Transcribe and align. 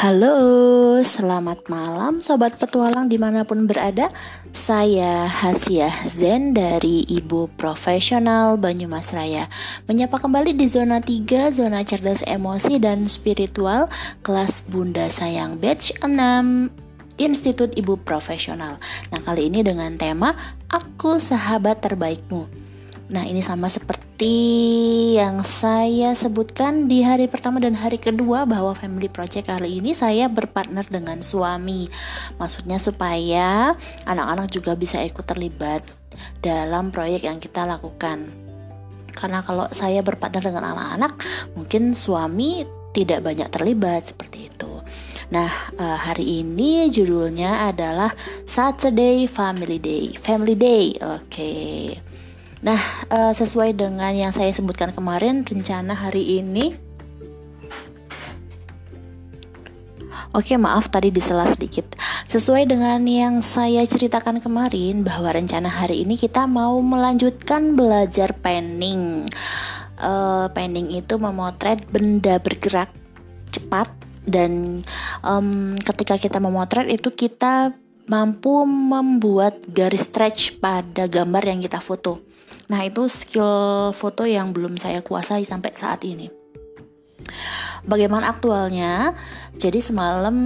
Halo, 0.00 0.96
selamat 1.04 1.68
malam 1.68 2.24
Sobat 2.24 2.56
Petualang 2.56 3.12
di 3.12 3.20
mana 3.20 3.44
pun 3.44 3.68
berada. 3.68 4.08
Saya 4.48 5.28
Hasiah 5.28 5.92
Zen 6.08 6.56
dari 6.56 7.04
Ibu 7.04 7.52
Profesional 7.60 8.56
Banyumas 8.56 9.12
Raya. 9.12 9.52
Menyapa 9.92 10.16
kembali 10.16 10.56
di 10.56 10.72
zona 10.72 11.04
3, 11.04 11.52
zona 11.52 11.84
cerdas 11.84 12.24
emosi 12.24 12.80
dan 12.80 13.12
spiritual 13.12 13.92
Kelas 14.24 14.64
Bunda 14.64 15.04
Sayang 15.12 15.60
Batch 15.60 15.92
6 16.00 16.08
Institut 17.20 17.76
Ibu 17.76 18.00
Profesional. 18.00 18.80
Nah 19.12 19.20
kali 19.20 19.52
ini 19.52 19.60
dengan 19.60 20.00
tema 20.00 20.32
Aku 20.72 21.20
Sahabat 21.20 21.84
Terbaikmu 21.84 22.59
Nah, 23.10 23.26
ini 23.26 23.42
sama 23.42 23.66
seperti 23.66 24.38
yang 25.18 25.42
saya 25.42 26.14
sebutkan 26.14 26.86
di 26.86 27.02
hari 27.02 27.26
pertama 27.26 27.58
dan 27.58 27.74
hari 27.74 27.98
kedua 27.98 28.46
bahwa 28.46 28.70
family 28.70 29.10
project 29.10 29.50
kali 29.50 29.82
ini 29.82 29.98
saya 29.98 30.30
berpartner 30.30 30.86
dengan 30.86 31.18
suami. 31.18 31.90
Maksudnya 32.38 32.78
supaya 32.78 33.74
anak-anak 34.06 34.54
juga 34.54 34.78
bisa 34.78 35.02
ikut 35.02 35.26
terlibat 35.26 35.82
dalam 36.38 36.94
proyek 36.94 37.26
yang 37.26 37.42
kita 37.42 37.66
lakukan. 37.66 38.30
Karena 39.10 39.42
kalau 39.42 39.66
saya 39.74 40.06
berpartner 40.06 40.46
dengan 40.46 40.70
anak-anak, 40.70 41.18
mungkin 41.58 41.98
suami 41.98 42.62
tidak 42.94 43.26
banyak 43.26 43.50
terlibat 43.50 44.06
seperti 44.06 44.54
itu. 44.54 44.86
Nah, 45.34 45.50
eh, 45.74 45.98
hari 45.98 46.46
ini 46.46 46.86
judulnya 46.94 47.74
adalah 47.74 48.14
Saturday 48.46 49.26
Family 49.26 49.82
Day. 49.82 50.14
Family 50.14 50.54
Day. 50.54 50.94
Oke. 51.02 51.26
Okay. 51.26 52.09
Nah, 52.60 52.80
uh, 53.08 53.32
sesuai 53.32 53.72
dengan 53.72 54.12
yang 54.12 54.32
saya 54.36 54.52
sebutkan 54.52 54.92
kemarin, 54.92 55.48
rencana 55.48 55.96
hari 55.96 56.40
ini 56.40 56.76
Oke, 60.30 60.54
maaf 60.54 60.86
tadi 60.86 61.10
disela 61.10 61.42
sedikit. 61.42 61.98
Sesuai 62.30 62.62
dengan 62.70 63.02
yang 63.02 63.42
saya 63.42 63.82
ceritakan 63.82 64.38
kemarin 64.38 65.02
bahwa 65.02 65.34
rencana 65.34 65.66
hari 65.66 66.06
ini 66.06 66.14
kita 66.14 66.46
mau 66.46 66.78
melanjutkan 66.78 67.74
belajar 67.74 68.30
painting. 68.38 69.26
Uh, 69.98 70.46
painting 70.54 70.94
itu 70.94 71.18
memotret 71.18 71.82
benda 71.90 72.38
bergerak 72.38 72.94
cepat 73.50 73.90
dan 74.22 74.86
um, 75.26 75.74
ketika 75.82 76.14
kita 76.14 76.38
memotret 76.38 76.86
itu 76.86 77.10
kita 77.10 77.74
mampu 78.10 78.66
membuat 78.66 79.62
garis 79.70 80.10
stretch 80.10 80.58
pada 80.58 81.06
gambar 81.06 81.46
yang 81.46 81.62
kita 81.62 81.78
foto. 81.78 82.26
Nah, 82.66 82.82
itu 82.82 83.06
skill 83.06 83.94
foto 83.94 84.26
yang 84.26 84.50
belum 84.50 84.82
saya 84.82 84.98
kuasai 84.98 85.46
sampai 85.46 85.70
saat 85.78 86.02
ini. 86.02 86.39
Bagaimana 87.84 88.28
aktualnya? 88.28 89.16
Jadi 89.56 89.80
semalam 89.80 90.36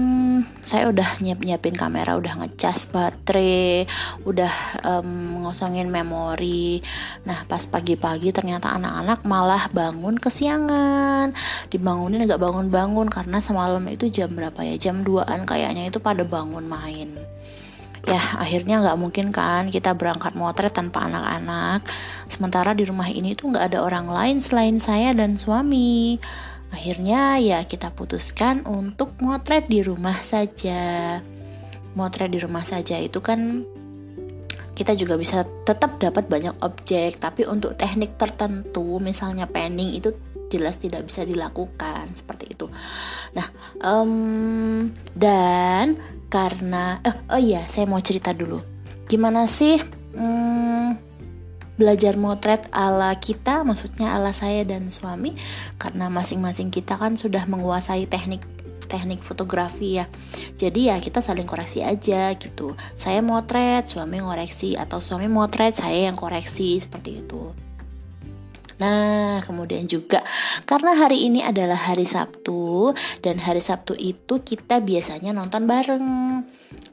saya 0.62 0.90
udah 0.90 1.18
nyiap-nyiapin 1.18 1.74
kamera, 1.74 2.14
udah 2.14 2.42
ngecas 2.42 2.90
baterai, 2.94 3.86
udah 4.22 4.54
um, 4.86 5.42
memori. 5.90 6.82
Nah 7.26 7.42
pas 7.46 7.62
pagi-pagi 7.66 8.30
ternyata 8.30 8.70
anak-anak 8.74 9.26
malah 9.26 9.66
bangun 9.70 10.18
kesiangan. 10.18 11.34
Dibangunin 11.70 12.26
nggak 12.26 12.42
bangun-bangun 12.42 13.10
karena 13.10 13.42
semalam 13.42 13.82
itu 13.90 14.06
jam 14.10 14.30
berapa 14.30 14.62
ya? 14.62 14.78
Jam 14.78 15.02
2an 15.02 15.46
kayaknya 15.46 15.90
itu 15.90 15.98
pada 15.98 16.22
bangun 16.22 16.66
main 16.66 17.14
ya 18.04 18.20
akhirnya 18.36 18.84
nggak 18.84 19.00
mungkin 19.00 19.32
kan 19.32 19.72
kita 19.72 19.96
berangkat 19.96 20.36
motret 20.36 20.76
tanpa 20.76 21.08
anak-anak 21.08 21.88
sementara 22.28 22.76
di 22.76 22.84
rumah 22.84 23.08
ini 23.08 23.32
tuh 23.32 23.48
nggak 23.48 23.72
ada 23.72 23.78
orang 23.80 24.12
lain 24.12 24.36
selain 24.44 24.76
saya 24.76 25.16
dan 25.16 25.40
suami 25.40 26.20
akhirnya 26.74 27.38
ya 27.38 27.62
kita 27.62 27.94
putuskan 27.94 28.66
untuk 28.66 29.14
motret 29.22 29.70
di 29.70 29.80
rumah 29.86 30.18
saja. 30.18 31.22
Motret 31.94 32.34
di 32.34 32.42
rumah 32.42 32.66
saja 32.66 32.98
itu 32.98 33.22
kan 33.22 33.62
kita 34.74 34.98
juga 34.98 35.14
bisa 35.14 35.46
tetap 35.62 36.02
dapat 36.02 36.26
banyak 36.26 36.58
objek 36.66 37.22
tapi 37.22 37.46
untuk 37.46 37.78
teknik 37.78 38.18
tertentu 38.18 38.98
misalnya 38.98 39.46
panning 39.46 39.94
itu 39.94 40.10
jelas 40.50 40.74
tidak 40.82 41.06
bisa 41.06 41.22
dilakukan 41.22 42.10
seperti 42.18 42.58
itu. 42.58 42.66
Nah 43.38 43.46
um, 43.78 44.90
dan 45.14 45.94
karena 46.26 46.98
eh, 47.06 47.14
oh 47.30 47.40
iya 47.40 47.62
saya 47.70 47.86
mau 47.86 48.02
cerita 48.02 48.34
dulu. 48.34 48.58
Gimana 49.06 49.46
sih 49.46 49.78
hmm, 50.18 50.73
belajar 51.74 52.14
motret 52.14 52.70
ala 52.70 53.10
kita 53.18 53.66
maksudnya 53.66 54.14
ala 54.14 54.30
saya 54.30 54.62
dan 54.62 54.88
suami 54.90 55.34
karena 55.76 56.06
masing-masing 56.06 56.70
kita 56.70 56.94
kan 56.94 57.18
sudah 57.18 57.44
menguasai 57.50 58.06
teknik 58.06 58.46
teknik 58.86 59.24
fotografi 59.24 59.98
ya. 59.98 60.06
Jadi 60.60 60.92
ya 60.92 61.00
kita 61.00 61.24
saling 61.24 61.48
koreksi 61.48 61.80
aja 61.80 62.30
gitu. 62.36 62.76
Saya 62.94 63.24
motret 63.24 63.88
suami 63.88 64.20
ngoreksi 64.20 64.76
atau 64.76 65.00
suami 65.00 65.26
motret 65.26 65.74
saya 65.74 66.06
yang 66.06 66.14
koreksi 66.14 66.78
seperti 66.78 67.24
itu. 67.24 67.50
Nah, 68.74 69.38
kemudian 69.46 69.86
juga 69.86 70.26
karena 70.66 70.98
hari 70.98 71.30
ini 71.30 71.46
adalah 71.46 71.78
hari 71.78 72.06
Sabtu 72.10 72.63
dan 73.24 73.40
hari 73.40 73.64
Sabtu 73.64 73.96
itu 73.96 74.44
kita 74.44 74.84
biasanya 74.84 75.32
nonton 75.32 75.64
bareng. 75.64 76.06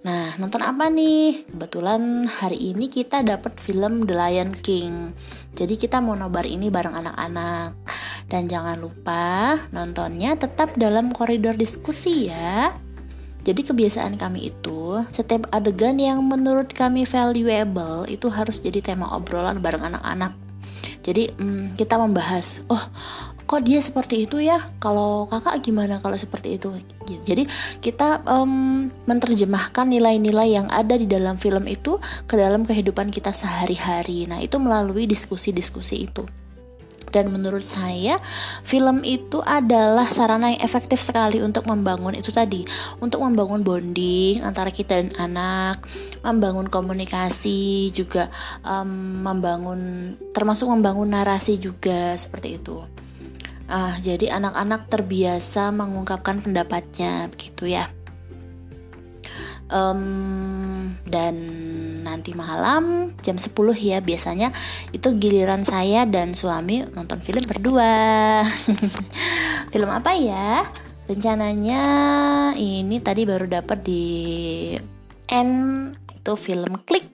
Nah, 0.02 0.34
nonton 0.40 0.62
apa 0.64 0.88
nih? 0.88 1.50
Kebetulan 1.52 2.26
hari 2.30 2.72
ini 2.72 2.88
kita 2.88 3.26
dapat 3.26 3.60
film 3.60 4.08
The 4.08 4.16
Lion 4.16 4.52
King. 4.56 5.12
Jadi 5.58 5.76
kita 5.76 6.00
mau 6.00 6.16
nobar 6.16 6.48
ini 6.48 6.72
bareng 6.72 6.96
anak-anak. 6.96 7.76
Dan 8.32 8.48
jangan 8.48 8.80
lupa 8.80 9.60
nontonnya 9.76 10.40
tetap 10.40 10.78
dalam 10.80 11.12
koridor 11.12 11.60
diskusi 11.60 12.32
ya. 12.32 12.72
Jadi 13.42 13.66
kebiasaan 13.66 14.22
kami 14.22 14.54
itu 14.54 15.02
setiap 15.10 15.50
adegan 15.50 15.98
yang 15.98 16.22
menurut 16.22 16.70
kami 16.78 17.10
valuable 17.10 18.06
itu 18.06 18.30
harus 18.30 18.62
jadi 18.62 18.94
tema 18.94 19.10
obrolan 19.18 19.58
bareng 19.66 19.82
anak-anak 19.82 20.38
jadi 21.02 21.34
hmm, 21.34 21.78
kita 21.78 21.98
membahas 21.98 22.62
oh 22.70 22.82
kok 23.52 23.68
dia 23.68 23.84
seperti 23.84 24.32
itu 24.32 24.40
ya? 24.40 24.64
Kalau 24.80 25.28
kakak 25.28 25.60
gimana 25.60 26.00
kalau 26.00 26.16
seperti 26.16 26.56
itu? 26.56 26.72
Jadi 27.28 27.44
kita 27.84 28.24
um, 28.24 28.88
menerjemahkan 29.04 29.92
nilai-nilai 29.92 30.56
yang 30.56 30.72
ada 30.72 30.96
di 30.96 31.04
dalam 31.04 31.36
film 31.36 31.68
itu 31.68 32.00
ke 32.32 32.40
dalam 32.40 32.64
kehidupan 32.64 33.12
kita 33.12 33.36
sehari-hari. 33.36 34.24
Nah 34.24 34.40
itu 34.40 34.56
melalui 34.56 35.04
diskusi-diskusi 35.04 36.08
itu 36.08 36.24
dan 37.12 37.30
menurut 37.30 37.62
saya 37.62 38.18
film 38.64 39.04
itu 39.04 39.44
adalah 39.44 40.08
sarana 40.08 40.56
yang 40.56 40.64
efektif 40.64 41.04
sekali 41.04 41.44
untuk 41.44 41.68
membangun 41.68 42.16
itu 42.16 42.32
tadi. 42.32 42.64
Untuk 43.04 43.22
membangun 43.22 43.62
bonding 43.62 44.42
antara 44.42 44.72
kita 44.72 44.98
dan 44.98 45.12
anak 45.20 45.84
membangun 46.24 46.72
komunikasi 46.72 47.92
juga 47.92 48.32
um, 48.64 49.22
membangun 49.22 50.14
termasuk 50.32 50.72
membangun 50.72 51.12
narasi 51.12 51.60
juga 51.60 52.16
seperti 52.16 52.58
itu. 52.58 52.82
Ah 53.72 53.96
jadi 54.00 54.36
anak-anak 54.36 54.92
terbiasa 54.92 55.72
mengungkapkan 55.72 56.44
pendapatnya 56.44 57.28
begitu 57.32 57.72
ya. 57.72 57.88
Um, 59.72 61.00
dan 61.08 61.36
nanti 62.12 62.36
malam 62.36 63.16
jam 63.24 63.40
10 63.40 63.56
ya 63.80 64.04
biasanya. 64.04 64.52
Itu 64.92 65.16
giliran 65.16 65.64
saya 65.64 66.04
dan 66.04 66.36
suami 66.36 66.84
nonton 66.92 67.24
film 67.24 67.48
berdua. 67.48 68.44
Film 69.72 69.88
apa 69.88 70.12
ya? 70.20 70.68
Rencananya 71.08 71.84
ini 72.60 73.00
tadi 73.00 73.24
baru 73.24 73.48
dapat 73.48 73.80
di 73.84 74.04
N 75.32 75.50
itu 76.12 76.34
film 76.36 76.76
klik 76.84 77.08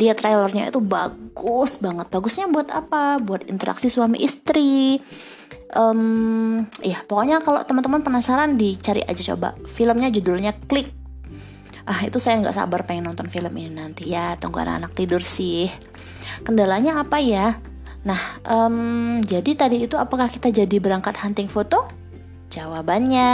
lihat 0.00 0.16
trailernya 0.16 0.72
itu 0.72 0.80
bagus 0.80 1.76
banget. 1.84 2.08
Bagusnya 2.08 2.48
buat 2.48 2.72
apa? 2.72 3.20
Buat 3.20 3.52
interaksi 3.52 3.92
suami 3.92 4.24
istri. 4.24 4.96
Um, 5.70 6.66
ya 6.82 6.98
pokoknya 7.06 7.44
kalau 7.46 7.62
teman-teman 7.62 8.00
penasaran 8.00 8.56
dicari 8.56 9.04
aja 9.04 9.36
coba. 9.36 9.54
Filmnya 9.68 10.08
judulnya 10.08 10.56
klik 10.66 10.99
ah 11.90 12.06
itu 12.06 12.22
saya 12.22 12.38
nggak 12.38 12.54
sabar 12.54 12.86
pengen 12.86 13.10
nonton 13.10 13.26
film 13.26 13.50
ini 13.58 13.74
nanti 13.74 14.14
ya. 14.14 14.38
Tunggu 14.38 14.62
anak-anak 14.62 14.94
tidur 14.94 15.26
sih. 15.26 15.66
Kendalanya 16.46 17.02
apa 17.02 17.18
ya? 17.18 17.58
Nah 18.06 18.22
um, 18.46 19.18
jadi 19.26 19.58
tadi 19.58 19.90
itu 19.90 19.98
apakah 19.98 20.30
kita 20.30 20.54
jadi 20.54 20.76
berangkat 20.78 21.18
hunting 21.18 21.50
foto? 21.50 21.90
Jawabannya 22.50 23.30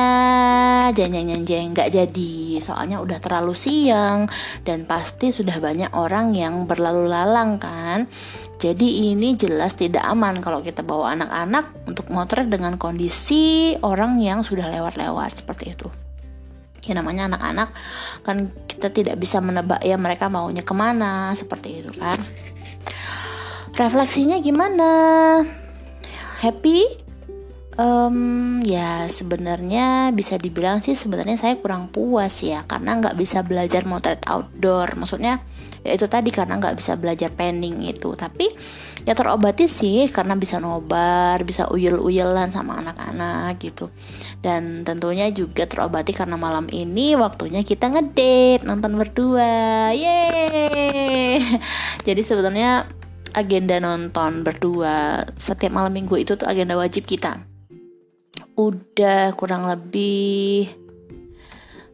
jeng 0.92 1.12
jeng 1.12 1.44
jeng 1.44 1.66
nggak 1.76 1.92
jadi. 1.92 2.60
Soalnya 2.60 3.00
udah 3.04 3.20
terlalu 3.20 3.52
siang 3.52 4.28
dan 4.64 4.88
pasti 4.88 5.32
sudah 5.32 5.60
banyak 5.60 5.92
orang 5.92 6.32
yang 6.32 6.64
berlalu 6.64 7.12
lalang 7.12 7.60
kan. 7.60 8.08
Jadi 8.56 9.12
ini 9.12 9.36
jelas 9.36 9.76
tidak 9.76 10.04
aman 10.04 10.40
kalau 10.40 10.64
kita 10.64 10.80
bawa 10.80 11.12
anak-anak 11.12 11.76
untuk 11.84 12.08
motret 12.08 12.48
dengan 12.48 12.80
kondisi 12.80 13.76
orang 13.84 14.16
yang 14.20 14.40
sudah 14.40 14.68
lewat-lewat 14.72 15.44
seperti 15.44 15.76
itu 15.76 16.05
ya 16.86 16.94
namanya 16.94 17.26
anak-anak 17.34 17.74
kan 18.22 18.54
kita 18.70 18.94
tidak 18.94 19.18
bisa 19.18 19.42
menebak 19.42 19.82
ya 19.82 19.98
mereka 19.98 20.30
maunya 20.30 20.62
ke 20.62 20.72
mana 20.72 21.34
seperti 21.34 21.82
itu 21.82 21.90
kan. 21.98 22.16
Refleksinya 23.76 24.40
gimana? 24.40 24.88
Happy? 26.40 27.04
Um, 27.76 28.64
ya 28.64 29.04
sebenarnya 29.04 30.08
bisa 30.16 30.40
dibilang 30.40 30.80
sih 30.80 30.96
sebenarnya 30.96 31.36
saya 31.36 31.60
kurang 31.60 31.92
puas 31.92 32.40
ya 32.40 32.64
karena 32.64 32.96
nggak 32.96 33.20
bisa 33.20 33.44
belajar 33.44 33.84
motret 33.84 34.24
outdoor. 34.24 34.96
Maksudnya 34.96 35.44
ya 35.84 35.92
itu 35.92 36.08
tadi 36.08 36.32
karena 36.32 36.56
nggak 36.56 36.72
bisa 36.72 36.96
belajar 36.96 37.28
painting 37.36 37.84
itu. 37.84 38.16
Tapi 38.16 38.48
ya 39.06 39.14
terobati 39.14 39.70
sih 39.70 40.10
karena 40.10 40.34
bisa 40.34 40.58
nobar 40.58 41.38
bisa 41.46 41.70
uyel-uyelan 41.70 42.50
sama 42.50 42.82
anak-anak 42.82 43.54
gitu. 43.62 43.94
Dan 44.42 44.82
tentunya 44.82 45.30
juga 45.30 45.64
terobati 45.70 46.10
karena 46.10 46.34
malam 46.34 46.66
ini 46.74 47.14
waktunya 47.14 47.62
kita 47.62 47.86
ngedate 47.86 48.66
nonton 48.66 48.98
berdua. 48.98 49.94
Yeay! 49.94 51.38
Jadi 52.02 52.20
sebenarnya 52.26 52.90
agenda 53.30 53.78
nonton 53.78 54.42
berdua 54.42 55.22
setiap 55.38 55.70
malam 55.70 55.94
minggu 55.94 56.18
itu 56.18 56.34
tuh 56.34 56.50
agenda 56.50 56.74
wajib 56.74 57.06
kita. 57.06 57.38
Udah 58.58 59.38
kurang 59.38 59.70
lebih 59.70 60.66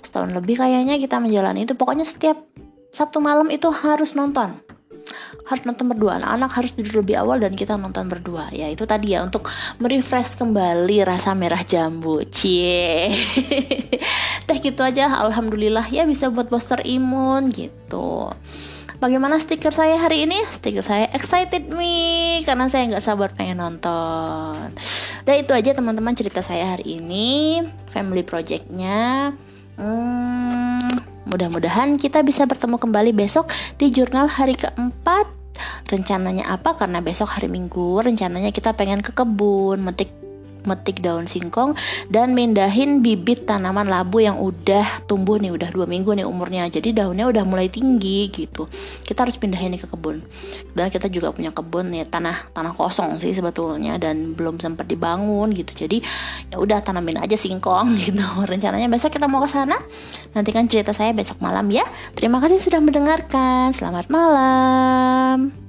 setahun 0.01 0.33
lebih 0.33 0.57
kayaknya 0.57 0.97
kita 0.97 1.21
menjalani 1.21 1.69
itu. 1.69 1.77
Pokoknya 1.77 2.09
setiap 2.09 2.41
Sabtu 2.93 3.25
malam 3.25 3.49
itu 3.49 3.73
harus 3.73 4.13
nonton 4.13 4.72
harus 5.47 5.63
nonton 5.67 5.91
berdua 5.91 6.23
anak-anak 6.23 6.51
harus 6.55 6.73
tidur 6.73 7.03
lebih 7.03 7.19
awal 7.19 7.43
dan 7.43 7.53
kita 7.59 7.75
nonton 7.75 8.07
berdua 8.07 8.49
ya 8.55 8.71
itu 8.71 8.87
tadi 8.87 9.15
ya 9.15 9.27
untuk 9.27 9.51
merefresh 9.83 10.39
kembali 10.39 11.03
rasa 11.03 11.35
merah 11.35 11.61
jambu 11.61 12.23
cie 12.31 13.11
dah 14.47 14.59
gitu 14.59 14.81
aja 14.81 15.11
alhamdulillah 15.23 15.91
ya 15.91 16.07
bisa 16.07 16.31
buat 16.31 16.47
booster 16.49 16.81
imun 16.87 17.51
gitu 17.51 18.31
Bagaimana 19.03 19.35
stiker 19.35 19.75
saya 19.75 19.99
hari 19.99 20.31
ini? 20.31 20.39
Stiker 20.47 20.79
saya 20.79 21.11
excited 21.11 21.67
me 21.75 22.39
karena 22.47 22.71
saya 22.71 22.87
nggak 22.87 23.03
sabar 23.03 23.35
pengen 23.35 23.59
nonton. 23.59 24.71
Udah 25.27 25.37
itu 25.43 25.51
aja 25.51 25.75
teman-teman 25.75 26.15
cerita 26.15 26.39
saya 26.39 26.79
hari 26.79 27.03
ini, 27.03 27.67
family 27.91 28.23
projectnya. 28.23 29.35
Hmm, 29.75 30.52
mudah-mudahan 31.27 31.99
kita 31.99 32.23
bisa 32.23 32.47
bertemu 32.47 32.79
kembali 32.79 33.13
besok 33.13 33.51
di 33.77 33.91
jurnal 33.91 34.31
hari 34.31 34.55
keempat. 34.55 35.29
Rencananya 35.91 36.49
apa? 36.49 36.75
Karena 36.75 37.05
besok 37.05 37.37
hari 37.37 37.47
Minggu, 37.53 38.01
rencananya 38.01 38.51
kita 38.51 38.73
pengen 38.73 39.05
ke 39.05 39.13
kebun, 39.13 39.85
metik 39.85 40.22
metik 40.65 41.03
daun 41.03 41.27
singkong 41.29 41.75
dan 42.09 42.33
mindahin 42.37 43.01
bibit 43.01 43.45
tanaman 43.47 43.87
labu 43.87 44.23
yang 44.23 44.39
udah 44.39 45.07
tumbuh 45.07 45.39
nih 45.39 45.53
udah 45.55 45.69
dua 45.71 45.87
minggu 45.87 46.15
nih 46.17 46.27
umurnya. 46.27 46.69
Jadi 46.71 46.97
daunnya 46.97 47.29
udah 47.29 47.45
mulai 47.47 47.69
tinggi 47.69 48.29
gitu. 48.31 48.67
Kita 49.03 49.27
harus 49.27 49.37
pindahin 49.39 49.75
nih 49.77 49.81
ke 49.83 49.89
kebun. 49.91 50.23
Dan 50.73 50.89
kita 50.89 51.07
juga 51.13 51.31
punya 51.31 51.51
kebun 51.53 51.93
nih 51.93 52.09
tanah 52.09 52.53
tanah 52.55 52.73
kosong 52.75 53.19
sih 53.21 53.33
sebetulnya 53.35 53.99
dan 53.99 54.33
belum 54.35 54.59
sempat 54.59 54.89
dibangun 54.89 55.53
gitu. 55.53 55.73
Jadi 55.75 56.03
ya 56.53 56.57
udah 56.59 56.83
tanamin 56.83 57.23
aja 57.23 57.37
singkong 57.39 57.95
gitu. 58.03 58.25
Rencananya 58.45 58.89
besok 58.91 59.15
kita 59.15 59.27
mau 59.31 59.43
ke 59.43 59.49
sana. 59.51 59.79
Nantikan 60.33 60.67
cerita 60.67 60.91
saya 60.97 61.13
besok 61.13 61.39
malam 61.45 61.69
ya. 61.69 61.85
Terima 62.17 62.41
kasih 62.41 62.59
sudah 62.59 62.81
mendengarkan. 62.81 63.75
Selamat 63.75 64.09
malam 64.09 65.62